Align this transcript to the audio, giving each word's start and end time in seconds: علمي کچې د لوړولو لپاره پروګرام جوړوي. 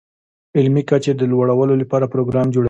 علمي 0.57 0.83
کچې 0.89 1.11
د 1.15 1.21
لوړولو 1.31 1.73
لپاره 1.81 2.11
پروګرام 2.13 2.47
جوړوي. 2.49 2.59